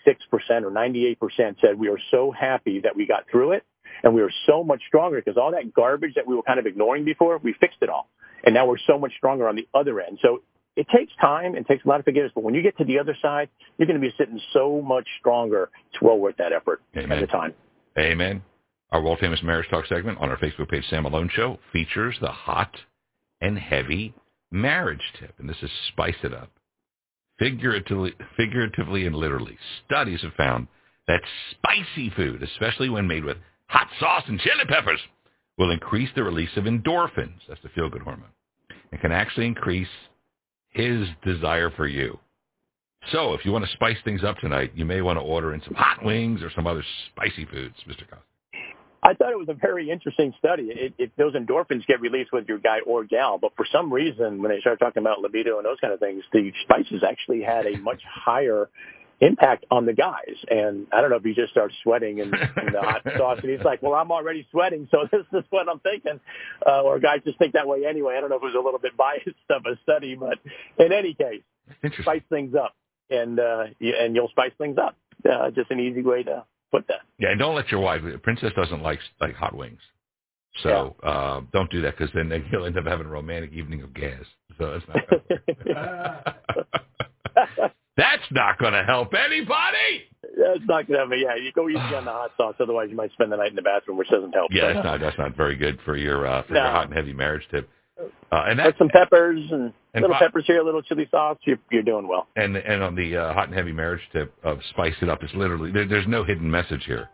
or 0.50 0.70
98% 0.70 1.16
said 1.60 1.78
we 1.78 1.88
are 1.88 1.98
so 2.10 2.30
happy 2.30 2.80
that 2.80 2.94
we 2.94 3.06
got 3.06 3.24
through 3.30 3.52
it, 3.52 3.64
and 4.02 4.14
we 4.14 4.20
are 4.20 4.32
so 4.46 4.62
much 4.62 4.82
stronger 4.86 5.16
because 5.16 5.38
all 5.38 5.52
that 5.52 5.72
garbage 5.72 6.14
that 6.16 6.26
we 6.26 6.36
were 6.36 6.42
kind 6.42 6.58
of 6.58 6.66
ignoring 6.66 7.06
before, 7.06 7.38
we 7.38 7.54
fixed 7.58 7.78
it 7.80 7.88
all, 7.88 8.10
and 8.44 8.54
now 8.54 8.66
we're 8.66 8.76
so 8.86 8.98
much 8.98 9.12
stronger 9.16 9.48
on 9.48 9.56
the 9.56 9.66
other 9.72 9.98
end. 9.98 10.18
So 10.20 10.42
it 10.76 10.86
takes 10.94 11.12
time 11.20 11.54
and 11.54 11.66
takes 11.66 11.84
a 11.84 11.88
lot 11.88 11.98
of 11.98 12.04
forgiveness, 12.04 12.32
but 12.34 12.44
when 12.44 12.54
you 12.54 12.62
get 12.62 12.76
to 12.78 12.84
the 12.84 12.98
other 12.98 13.16
side, 13.20 13.48
you're 13.76 13.86
going 13.86 14.00
to 14.00 14.06
be 14.06 14.14
sitting 14.18 14.40
so 14.52 14.80
much 14.80 15.06
stronger. 15.20 15.70
It's 15.90 16.00
well 16.00 16.18
worth 16.18 16.36
that 16.38 16.52
effort 16.52 16.80
Amen. 16.96 17.12
at 17.12 17.20
the 17.20 17.26
time. 17.26 17.54
Amen. 17.98 18.42
Our 18.90 19.02
world 19.02 19.18
famous 19.20 19.42
marriage 19.42 19.68
talk 19.70 19.86
segment 19.86 20.18
on 20.18 20.28
our 20.30 20.36
Facebook 20.38 20.68
page, 20.70 20.84
Sam 20.88 21.04
Malone 21.04 21.30
Show, 21.32 21.58
features 21.72 22.16
the 22.20 22.30
hot 22.30 22.74
and 23.40 23.58
heavy 23.58 24.14
marriage 24.50 25.00
tip, 25.18 25.34
and 25.38 25.48
this 25.48 25.56
is 25.62 25.70
spice 25.88 26.16
it 26.22 26.32
up. 26.32 26.50
Figuratively, 27.38 28.14
figuratively 28.36 29.06
and 29.06 29.16
literally, 29.16 29.58
studies 29.86 30.20
have 30.22 30.34
found 30.34 30.68
that 31.08 31.22
spicy 31.50 32.10
food, 32.10 32.42
especially 32.42 32.88
when 32.88 33.06
made 33.06 33.24
with 33.24 33.38
hot 33.66 33.88
sauce 33.98 34.24
and 34.28 34.38
chili 34.38 34.64
peppers, 34.68 35.00
will 35.58 35.70
increase 35.70 36.10
the 36.14 36.22
release 36.22 36.54
of 36.56 36.64
endorphins. 36.64 37.40
That's 37.48 37.62
the 37.62 37.70
feel-good 37.70 38.02
hormone. 38.02 38.28
and 38.90 39.00
can 39.00 39.12
actually 39.12 39.46
increase 39.46 39.88
his 40.72 41.06
desire 41.24 41.70
for 41.70 41.86
you. 41.86 42.18
So 43.10 43.34
if 43.34 43.44
you 43.44 43.52
want 43.52 43.64
to 43.64 43.72
spice 43.72 43.96
things 44.04 44.22
up 44.22 44.38
tonight, 44.38 44.72
you 44.74 44.84
may 44.84 45.00
want 45.02 45.18
to 45.18 45.22
order 45.22 45.54
in 45.54 45.62
some 45.62 45.74
hot 45.74 46.04
wings 46.04 46.40
or 46.42 46.50
some 46.54 46.66
other 46.66 46.84
spicy 47.10 47.44
foods, 47.46 47.74
Mr. 47.88 48.04
I 49.04 49.14
thought 49.14 49.32
it 49.32 49.38
was 49.38 49.48
a 49.48 49.54
very 49.54 49.90
interesting 49.90 50.32
study. 50.38 50.68
It, 50.70 50.94
it, 50.96 51.12
those 51.18 51.34
endorphins 51.34 51.84
get 51.86 52.00
released 52.00 52.32
with 52.32 52.46
your 52.46 52.58
guy 52.58 52.78
or 52.86 53.02
gal, 53.04 53.36
but 53.36 53.50
for 53.56 53.66
some 53.72 53.92
reason, 53.92 54.40
when 54.40 54.52
they 54.52 54.60
start 54.60 54.78
talking 54.78 55.02
about 55.02 55.18
libido 55.18 55.56
and 55.56 55.66
those 55.66 55.80
kind 55.80 55.92
of 55.92 55.98
things, 55.98 56.22
the 56.32 56.52
spices 56.62 57.02
actually 57.06 57.42
had 57.42 57.66
a 57.66 57.76
much 57.78 58.00
higher 58.08 58.70
impact 59.22 59.64
on 59.70 59.86
the 59.86 59.92
guys. 59.92 60.36
And 60.50 60.86
I 60.92 61.00
don't 61.00 61.10
know 61.10 61.16
if 61.16 61.22
he 61.22 61.32
just 61.32 61.52
starts 61.52 61.74
sweating 61.82 62.18
in, 62.18 62.26
in 62.26 62.72
the 62.72 62.80
hot 62.82 63.02
sauce, 63.16 63.38
and 63.42 63.50
he's 63.50 63.64
like, 63.64 63.82
"Well, 63.82 63.94
I'm 63.94 64.10
already 64.10 64.46
sweating, 64.50 64.88
so 64.90 65.08
this 65.12 65.24
is 65.32 65.44
what 65.50 65.68
I'm 65.68 65.78
thinking." 65.80 66.20
Uh, 66.66 66.82
or 66.82 66.98
guys 66.98 67.20
just 67.24 67.38
think 67.38 67.54
that 67.54 67.66
way 67.66 67.86
anyway. 67.86 68.16
I 68.16 68.20
don't 68.20 68.30
know 68.30 68.36
if 68.36 68.42
it 68.42 68.46
was 68.46 68.56
a 68.58 68.62
little 68.62 68.80
bit 68.80 68.96
biased 68.96 69.28
of 69.48 69.62
a 69.64 69.78
study, 69.82 70.16
but 70.16 70.38
in 70.84 70.92
any 70.92 71.14
case, 71.14 71.42
spice 72.00 72.22
things 72.28 72.54
up, 72.54 72.74
and 73.10 73.38
uh, 73.38 73.64
you, 73.78 73.94
and 73.98 74.14
you'll 74.14 74.28
spice 74.28 74.52
things 74.58 74.76
up. 74.78 74.96
Uh, 75.24 75.50
just 75.50 75.70
an 75.70 75.78
easy 75.78 76.02
way 76.02 76.24
to 76.24 76.44
put 76.72 76.86
that. 76.88 77.00
Yeah, 77.18 77.30
and 77.30 77.38
don't 77.38 77.54
let 77.54 77.70
your 77.70 77.80
wife. 77.80 78.02
Princess 78.22 78.52
doesn't 78.56 78.82
like 78.82 78.98
like 79.20 79.36
hot 79.36 79.54
wings, 79.54 79.80
so 80.64 80.96
uh, 81.02 81.42
don't 81.52 81.70
do 81.70 81.82
that 81.82 81.96
because 81.96 82.12
then 82.12 82.44
he'll 82.50 82.64
end 82.66 82.76
up 82.76 82.86
having 82.86 83.06
a 83.06 83.10
romantic 83.10 83.52
evening 83.52 83.82
of 83.82 83.94
gas. 83.94 84.24
So 84.58 84.72
that's 84.72 84.84
not. 85.68 86.81
Gonna 88.32 88.46
work. 88.46 88.52
That's 88.52 88.58
not 88.58 88.58
going 88.58 88.72
to 88.72 88.84
help 88.84 89.14
anybody. 89.14 90.04
That's 90.22 90.66
not 90.66 90.86
going 90.86 91.00
to 91.00 91.06
help. 91.06 91.10
Yeah, 91.16 91.36
you 91.36 91.52
go 91.52 91.68
easy 91.68 91.78
on 91.78 92.04
the 92.04 92.12
hot 92.12 92.32
sauce, 92.36 92.54
otherwise 92.60 92.88
you 92.90 92.96
might 92.96 93.12
spend 93.12 93.32
the 93.32 93.36
night 93.36 93.50
in 93.50 93.56
the 93.56 93.62
bathroom, 93.62 93.98
which 93.98 94.08
doesn't 94.08 94.32
help. 94.32 94.50
Yeah, 94.52 94.72
that's 94.72 94.84
not 94.84 95.00
that's 95.00 95.18
not 95.18 95.36
very 95.36 95.56
good 95.56 95.78
for 95.84 95.96
your 95.96 96.26
uh, 96.26 96.42
for 96.44 96.54
no. 96.54 96.62
your 96.62 96.70
hot 96.70 96.86
and 96.86 96.94
heavy 96.94 97.12
marriage 97.12 97.46
tip. 97.50 97.68
Uh, 98.32 98.44
and 98.48 98.58
that's 98.58 98.76
some 98.78 98.88
peppers 98.88 99.40
and, 99.50 99.72
and 99.94 100.02
little 100.02 100.16
peppers 100.16 100.44
here, 100.46 100.60
a 100.60 100.64
little 100.64 100.82
chili 100.82 101.06
sauce. 101.10 101.38
You're, 101.42 101.58
you're 101.70 101.82
doing 101.82 102.08
well. 102.08 102.26
And 102.36 102.56
and 102.56 102.82
on 102.82 102.94
the 102.94 103.16
uh, 103.16 103.34
hot 103.34 103.48
and 103.48 103.54
heavy 103.54 103.72
marriage 103.72 104.00
tip 104.12 104.34
of 104.42 104.58
spice 104.70 104.94
it 105.02 105.08
up, 105.08 105.22
it's 105.22 105.34
literally 105.34 105.70
there, 105.70 105.86
there's 105.86 106.08
no 106.08 106.24
hidden 106.24 106.50
message 106.50 106.84
here. 106.86 107.08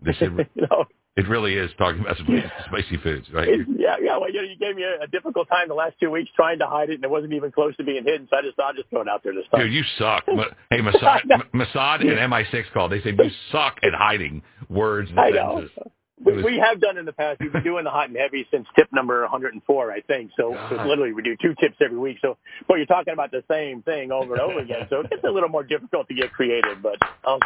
This 0.00 0.16
is, 0.20 0.30
no. 0.54 0.84
It 1.16 1.28
really 1.28 1.54
is 1.54 1.70
talking 1.78 2.02
about 2.02 2.18
spicy, 2.18 2.44
spicy 2.66 2.96
foods, 2.98 3.26
right? 3.32 3.48
yeah, 3.78 3.96
yeah. 4.02 4.18
Well, 4.18 4.30
you, 4.30 4.42
know, 4.42 4.48
you 4.48 4.56
gave 4.58 4.76
me 4.76 4.82
a, 4.82 5.04
a, 5.04 5.06
difficult 5.06 5.48
time 5.48 5.68
the 5.68 5.74
last 5.74 5.94
two 5.98 6.10
weeks 6.10 6.30
trying 6.36 6.58
to 6.58 6.66
hide 6.66 6.90
it, 6.90 6.96
and 6.96 7.04
it 7.04 7.10
wasn't 7.10 7.32
even 7.32 7.50
close 7.50 7.74
to 7.76 7.84
being 7.84 8.04
hidden. 8.04 8.28
So 8.28 8.36
I 8.36 8.42
just 8.42 8.56
thought 8.56 8.74
I'd 8.74 8.76
just 8.76 8.90
throw 8.90 9.00
it 9.00 9.08
out 9.08 9.22
there 9.24 9.32
this 9.32 9.44
time. 9.50 9.62
Dude, 9.62 9.72
you 9.72 9.82
suck. 9.98 10.24
hey, 10.70 10.80
Mossad, 10.80 11.22
Mossad 11.54 12.00
and 12.02 12.10
MI6 12.10 12.64
called. 12.74 12.92
They 12.92 13.00
said 13.00 13.16
you 13.18 13.30
suck 13.50 13.78
at 13.82 13.94
hiding 13.94 14.42
words 14.68 15.08
and 15.08 15.18
I 15.18 15.30
sentences. 15.30 15.70
Know. 15.78 15.92
We, 16.24 16.32
was, 16.32 16.44
we 16.44 16.56
have 16.56 16.80
done 16.80 16.96
in 16.96 17.04
the 17.04 17.12
past. 17.12 17.40
We've 17.40 17.52
been 17.52 17.62
doing 17.62 17.84
the 17.84 17.90
hot 17.90 18.08
and 18.08 18.16
heavy 18.16 18.46
since 18.50 18.66
tip 18.74 18.88
number 18.90 19.20
104, 19.22 19.92
I 19.92 20.00
think. 20.00 20.30
So, 20.36 20.56
so 20.70 20.76
literally, 20.76 21.12
we 21.12 21.22
do 21.22 21.36
two 21.42 21.54
tips 21.60 21.76
every 21.84 21.98
week. 21.98 22.16
So, 22.22 22.38
but 22.66 22.76
you're 22.76 22.86
talking 22.86 23.12
about 23.12 23.30
the 23.30 23.44
same 23.50 23.82
thing 23.82 24.10
over 24.10 24.32
and 24.32 24.40
over 24.40 24.60
again. 24.60 24.86
So 24.88 25.02
it's 25.10 25.24
a 25.24 25.30
little 25.30 25.50
more 25.50 25.62
difficult 25.62 26.08
to 26.08 26.14
get 26.14 26.32
creative. 26.32 26.82
But 26.82 26.96
I'll 27.24 27.40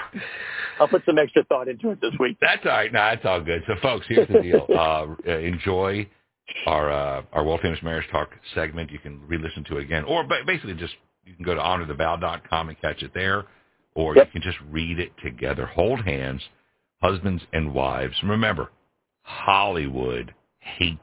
I'll 0.79 0.89
put 0.89 1.05
some 1.05 1.19
extra 1.19 1.43
thought 1.45 1.67
into 1.67 1.91
it 1.91 2.01
this 2.01 2.13
week. 2.21 2.37
That's 2.41 2.65
all 2.65 2.71
right. 2.71 2.93
No, 2.93 3.01
that's 3.01 3.25
all 3.25 3.41
good. 3.41 3.65
So, 3.67 3.75
folks, 3.83 4.07
here's 4.09 4.29
the 4.29 4.41
deal. 4.41 4.67
Uh, 4.81 5.15
enjoy 5.27 6.09
our 6.67 6.91
uh, 6.91 7.23
our 7.33 7.45
world 7.45 7.61
famous 7.61 7.83
marriage 7.83 8.07
talk 8.11 8.31
segment. 8.55 8.91
You 8.91 8.99
can 8.99 9.21
re-listen 9.27 9.65
to 9.65 9.79
it 9.79 9.83
again, 9.83 10.05
or 10.05 10.25
basically 10.47 10.75
just 10.75 10.95
you 11.25 11.35
can 11.35 11.45
go 11.45 11.55
to 11.55 11.61
honorthevow.com 11.61 12.69
and 12.69 12.81
catch 12.81 13.03
it 13.03 13.13
there, 13.15 13.45
or 13.95 14.17
yep. 14.17 14.27
you 14.27 14.41
can 14.41 14.43
just 14.43 14.59
read 14.71 14.99
it 14.99 15.13
together. 15.23 15.67
Hold 15.67 16.01
hands 16.05 16.41
husbands 17.03 17.43
and 17.53 17.75
wives. 17.75 18.15
Remember, 18.23 18.71
Hollywood 19.23 20.35
hates 20.59 20.99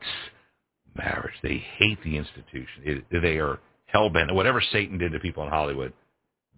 marriage. 0.95 1.33
They 1.43 1.63
hate 1.77 2.01
the 2.03 2.17
institution. 2.17 2.83
It, 2.83 3.05
they 3.11 3.37
are 3.37 3.59
hell 3.85 4.09
bent. 4.09 4.33
Whatever 4.33 4.61
Satan 4.71 4.97
did 4.97 5.11
to 5.13 5.19
people 5.19 5.43
in 5.43 5.49
Hollywood, 5.49 5.93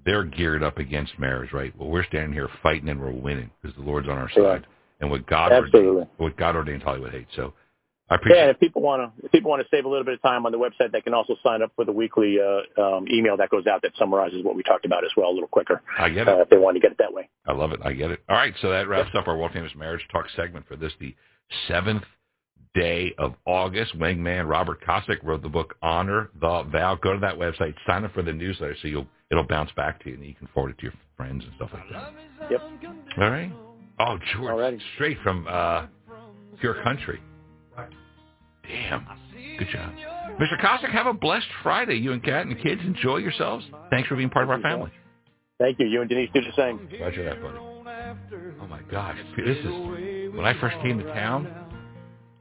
they're 0.06 0.24
geared 0.24 0.64
up 0.64 0.78
against 0.78 1.20
marriage, 1.20 1.52
right? 1.54 1.78
Well, 1.78 1.90
we're 1.90 2.06
standing 2.06 2.34
here 2.34 2.50
fighting 2.64 2.90
and 2.90 3.00
we're 3.00 3.12
winning 3.12 3.52
because 3.62 3.76
the 3.76 3.84
Lord's 3.84 4.08
on 4.08 4.18
our 4.18 4.32
side. 4.32 4.66
And 5.02 5.10
what 5.10 5.26
God 5.28 5.52
Absolutely. 5.52 5.90
ordained, 5.90 6.10
what 6.18 6.38
God 6.38 6.56
ordained 6.56 6.84
Hollywood 6.84 7.12
hates. 7.12 7.32
So 7.36 7.54
I 8.10 8.16
appreciate. 8.16 8.44
Yeah, 8.44 8.50
if 8.50 8.60
people 8.60 8.82
want 8.82 9.02
to, 9.02 9.26
if 9.26 9.32
people 9.32 9.52
want 9.52 9.62
to 9.62 9.68
save 9.70 9.86
a 9.86 9.90
little 9.90 10.04
bit 10.04 10.16
of 10.16 10.22
time 10.22 10.46
on 10.46 10.52
the 10.52 10.58
website, 10.58 10.92
they 10.92 11.02
can 11.02 11.14
also 11.14 11.36
sign 11.44 11.62
up 11.62 11.72
for 11.76 11.86
the 11.86 11.92
weekly 11.92 12.38
uh, 12.40 12.82
um, 12.82 13.08
email 13.08 13.38
that 13.38 13.50
goes 13.50 13.68
out 13.68 13.82
that 13.84 13.92
summarizes 13.98 14.44
what 14.44 14.56
we 14.56 14.64
talked 14.64 14.86
about 14.86 15.04
as 15.06 15.12
well 15.16 15.30
a 15.30 15.34
little 15.34 15.48
quicker. 15.48 15.82
I 15.98 16.10
get 16.10 16.28
it. 16.28 16.30
Uh, 16.30 16.42
if 16.42 16.50
they 16.50 16.58
want 16.58 16.76
to 16.76 16.80
get 16.80 16.92
it 16.92 16.98
that 16.98 17.14
way. 17.14 17.30
I 17.46 17.54
love 17.54 17.72
it. 17.72 17.80
I 17.84 17.94
get 17.94 18.10
it. 18.12 18.22
All 18.28 18.36
right, 18.36 18.54
so 18.62 18.72
that 18.72 18.88
wraps 18.88 19.12
up 19.16 19.28
our 19.28 19.38
world 19.38 19.52
famous 19.54 19.72
marriage 19.76 20.02
talk 20.12 20.26
segment 20.36 20.68
for 20.68 20.76
this, 20.76 20.92
the 21.00 21.16
seventh 21.68 22.04
day 22.74 23.14
of 23.18 23.36
August. 23.46 23.98
Wingman 23.98 24.50
Robert 24.50 24.84
Kosick 24.84 25.18
wrote 25.24 25.42
the 25.44 25.50
book 25.50 25.76
Honor 25.82 26.30
the 26.40 26.64
Vow. 26.72 26.96
Go 26.96 27.14
to 27.14 27.20
that 27.20 27.36
website, 27.36 27.76
sign 27.86 28.06
up 28.06 28.14
for 28.14 28.24
the 28.24 28.34
newsletter, 28.34 28.76
so 28.82 28.88
you'll 28.88 29.08
it'll 29.32 29.48
bounce 29.48 29.72
back 29.76 30.02
to 30.04 30.10
you, 30.10 30.16
and 30.16 30.26
you 30.26 30.34
can 30.34 30.48
forward 30.54 30.72
it 30.72 30.78
to 30.80 30.84
your 30.84 30.94
friends 31.16 31.44
and 31.44 31.54
stuff 31.58 31.70
like 31.74 31.84
that. 31.92 32.14
Yep. 32.50 32.62
All 33.20 33.30
right. 33.30 33.52
Oh, 34.00 34.18
George, 34.34 34.54
Alrighty. 34.54 34.80
straight 34.96 35.18
from 35.24 35.46
uh, 35.48 35.86
Pure 36.60 36.82
Country. 36.84 37.20
Damn. 38.90 39.08
Good 39.58 39.68
job. 39.72 39.92
Mr. 40.40 40.60
Kosick, 40.60 40.92
have 40.92 41.08
a 41.08 41.14
blessed 41.14 41.48
Friday. 41.64 41.96
You 41.96 42.14
and 42.14 42.24
Kat 42.24 42.46
and 42.46 42.52
the 42.52 42.62
kids 42.62 42.82
enjoy 42.84 43.18
yourselves. 43.18 43.66
Thanks 43.90 44.08
for 44.08 44.16
being 44.16 44.30
part 44.30 44.46
of 44.46 44.50
our 44.50 44.62
family. 44.62 44.92
Thank 45.60 45.80
you. 45.80 45.88
You 45.88 46.02
and 46.02 46.10
Denise 46.10 46.30
do 46.34 46.42
the 46.42 46.54
same. 46.56 46.88
Roger 47.02 47.26
that, 47.26 47.42
buddy. 47.42 47.58
Oh 48.62 48.68
my 48.68 48.82
gosh, 48.90 49.18
this 49.38 49.58
is 49.58 49.66
when 50.34 50.46
I 50.46 50.60
first 50.60 50.78
came 50.82 50.98
to 51.00 51.06
town. 51.14 51.48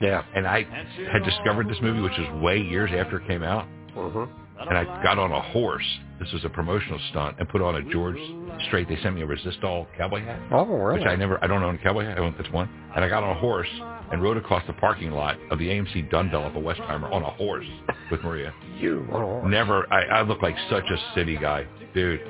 Yeah. 0.01 0.23
And 0.35 0.47
I 0.47 0.65
had 1.13 1.25
discovered 1.25 1.69
this 1.69 1.79
movie, 1.83 2.01
which 2.01 2.13
was 2.17 2.43
way 2.43 2.59
years 2.61 2.91
after 2.95 3.21
it 3.21 3.27
came 3.27 3.43
out. 3.43 3.67
Uh-huh. 3.97 4.27
And 4.61 4.77
I 4.77 4.85
got 5.03 5.19
on 5.19 5.33
a 5.33 5.41
horse. 5.41 5.87
This 6.21 6.33
was 6.33 6.45
a 6.45 6.49
promotional 6.49 6.99
stunt, 7.11 7.37
and 7.39 7.49
put 7.49 7.63
on 7.63 7.77
a 7.77 7.83
George 7.91 8.19
Strait. 8.67 8.89
They 8.89 8.99
sent 9.03 9.15
me 9.15 9.23
a 9.23 9.27
Resistol 9.27 9.87
cowboy 9.97 10.25
hat. 10.25 10.41
Oh, 10.51 10.65
really? 10.67 10.99
Which 10.99 11.09
I 11.09 11.15
never. 11.15 11.43
I 11.43 11.47
don't 11.47 11.63
own 11.63 11.77
a 11.77 11.79
cowboy 11.79 12.05
hat. 12.05 12.19
I 12.19 12.21
own 12.21 12.35
this 12.37 12.51
one. 12.53 12.69
And 12.95 13.05
I 13.05 13.09
got 13.09 13.23
on 13.23 13.37
a 13.37 13.41
horse 13.41 13.69
and 14.11 14.23
rode 14.23 14.37
across 14.37 14.67
the 14.67 14.73
parking 14.75 15.11
lot 15.11 15.37
of 15.51 15.59
the 15.59 15.69
AMC 15.69 16.11
Dunvale, 16.11 16.55
a 16.55 16.59
Westheimer, 16.59 17.13
on 17.13 17.23
a 17.23 17.31
horse 17.31 17.67
with 18.11 18.23
Maria. 18.23 18.53
You 18.79 19.05
never. 19.45 19.93
I, 19.93 20.05
I 20.05 20.23
look 20.23 20.41
like 20.41 20.55
such 20.71 20.85
a 20.85 21.15
city 21.17 21.37
guy, 21.37 21.67
dude. 21.95 22.21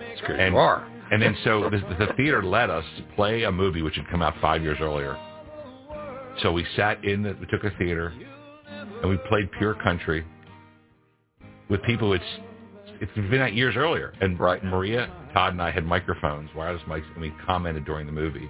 It's 0.00 0.20
good. 0.20 0.38
And, 0.38 0.54
you 0.54 0.60
are. 0.60 0.86
And 1.10 1.20
then 1.20 1.36
so 1.44 1.68
the, 1.68 1.78
the 1.98 2.12
theater 2.16 2.44
let 2.44 2.70
us 2.70 2.84
play 3.16 3.42
a 3.42 3.50
movie 3.50 3.82
which 3.82 3.96
had 3.96 4.08
come 4.08 4.22
out 4.22 4.34
five 4.40 4.62
years 4.62 4.78
earlier. 4.80 5.18
So 6.42 6.52
we 6.52 6.64
sat 6.76 7.04
in 7.04 7.24
the, 7.24 7.36
we 7.40 7.46
took 7.46 7.64
a 7.64 7.76
theater, 7.76 8.14
and 9.02 9.10
we 9.10 9.16
played 9.28 9.50
Pure 9.58 9.74
Country 9.82 10.24
with 11.68 11.82
people 11.82 12.12
it's 12.12 12.24
it's 13.00 13.12
been 13.14 13.40
out 13.40 13.52
years 13.52 13.76
earlier. 13.76 14.12
And 14.20 14.38
right. 14.38 14.62
Maria, 14.64 15.12
Todd, 15.32 15.52
and 15.52 15.62
I 15.62 15.70
had 15.70 15.84
microphones, 15.84 16.48
wireless 16.54 16.82
mics, 16.88 17.04
and 17.12 17.20
we 17.20 17.32
commented 17.44 17.84
during 17.84 18.06
the 18.06 18.12
movie. 18.12 18.48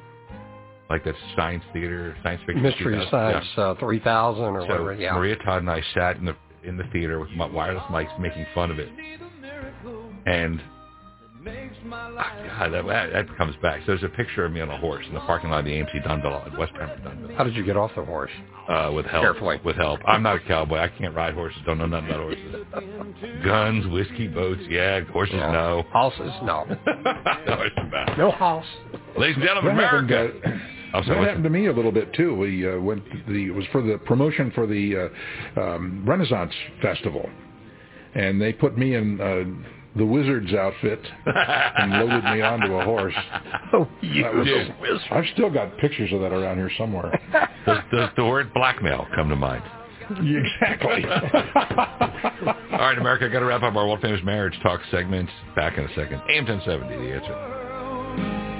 Like 0.88 1.04
that 1.04 1.14
science 1.34 1.64
theater, 1.72 2.16
science 2.22 2.40
fiction. 2.46 2.62
Mystery 2.62 3.04
Science 3.10 3.46
yeah. 3.56 3.64
uh, 3.64 3.74
3000 3.78 4.44
or 4.44 4.60
so 4.60 4.66
whatever. 4.66 4.94
Yeah. 4.94 5.14
Maria, 5.14 5.36
Todd, 5.36 5.62
and 5.62 5.70
I 5.70 5.82
sat 5.94 6.16
in 6.16 6.24
the 6.24 6.36
in 6.62 6.76
the 6.76 6.84
theater 6.92 7.18
with 7.18 7.30
my 7.30 7.46
wireless 7.46 7.82
mics 7.90 8.18
making 8.20 8.46
fun 8.54 8.70
of 8.70 8.78
it. 8.78 8.88
And 10.26 10.60
God, 11.46 12.72
that, 12.72 13.12
that 13.12 13.36
comes 13.36 13.54
back. 13.62 13.80
So 13.80 13.86
there's 13.88 14.02
a 14.02 14.08
picture 14.08 14.44
of 14.44 14.52
me 14.52 14.60
on 14.60 14.68
a 14.68 14.78
horse 14.78 15.04
in 15.06 15.14
the 15.14 15.20
parking 15.20 15.50
lot 15.50 15.60
of 15.60 15.64
the 15.66 15.70
AMC 15.72 16.04
Dunvale 16.04 16.46
at 16.46 16.58
West 16.58 16.72
Hammer 16.72 16.98
Dunvale. 16.98 17.36
How 17.36 17.44
did 17.44 17.54
you 17.54 17.64
get 17.64 17.76
off 17.76 17.92
the 17.94 18.04
horse? 18.04 18.30
Uh, 18.68 18.90
with 18.92 19.06
help. 19.06 19.22
Carefully. 19.22 19.60
With 19.64 19.76
help. 19.76 20.00
I'm 20.06 20.22
not 20.22 20.36
a 20.36 20.40
cowboy. 20.40 20.78
I 20.78 20.88
can't 20.88 21.14
ride 21.14 21.34
horses. 21.34 21.60
Don't 21.64 21.78
know 21.78 21.86
nothing 21.86 22.10
about 22.10 22.20
horses. 22.20 23.44
Guns, 23.44 23.86
whiskey, 23.92 24.26
boats. 24.26 24.62
Yeah, 24.68 25.02
horses. 25.04 25.36
Yeah. 25.36 25.52
No. 25.52 25.84
Horses. 25.92 26.32
No. 26.42 26.64
no, 26.86 27.62
it's 27.62 27.76
bad. 27.92 28.18
No 28.18 28.32
horse. 28.32 28.66
Ladies 29.16 29.36
and 29.36 29.44
gentlemen, 29.44 29.72
America. 29.72 30.60
Oh, 30.96 31.08
that 31.08 31.28
happened 31.28 31.44
to 31.44 31.50
me 31.50 31.66
a 31.66 31.72
little 31.72 31.92
bit 31.92 32.12
too. 32.14 32.34
We 32.34 32.68
uh, 32.68 32.78
went. 32.78 33.04
The 33.28 33.46
it 33.46 33.54
was 33.54 33.66
for 33.72 33.82
the 33.82 33.98
promotion 33.98 34.50
for 34.54 34.66
the 34.66 35.10
uh, 35.56 35.60
um, 35.60 36.04
Renaissance 36.06 36.52
Festival, 36.80 37.28
and 38.14 38.40
they 38.40 38.52
put 38.52 38.78
me 38.78 38.94
in. 38.94 39.20
Uh, 39.20 39.72
the 39.96 40.04
wizard's 40.04 40.52
outfit 40.52 41.00
and 41.24 41.90
loaded 41.90 42.22
me 42.24 42.42
onto 42.42 42.74
a 42.74 42.84
horse. 42.84 43.14
Oh, 43.72 43.88
you 44.00 44.22
was, 44.24 44.46
wizard. 44.80 45.02
I've 45.10 45.24
still 45.34 45.50
got 45.50 45.76
pictures 45.78 46.12
of 46.12 46.20
that 46.20 46.32
around 46.32 46.58
here 46.58 46.70
somewhere. 46.78 47.10
does, 47.66 47.78
does 47.90 48.10
the 48.16 48.24
word 48.24 48.54
blackmail 48.54 49.06
come 49.14 49.28
to 49.28 49.36
mind? 49.36 49.64
Exactly. 50.08 51.04
All 51.04 52.78
right, 52.78 52.96
America, 52.96 53.28
got 53.28 53.40
to 53.40 53.46
wrap 53.46 53.64
up 53.64 53.74
our 53.74 53.86
world 53.86 54.00
famous 54.00 54.20
marriage 54.22 54.56
talk 54.62 54.80
segment. 54.92 55.28
Back 55.56 55.78
in 55.78 55.84
a 55.84 55.88
second. 55.96 56.22
AM 56.30 56.46
1070, 56.46 56.96
the 56.96 57.14
answer. 57.14 58.55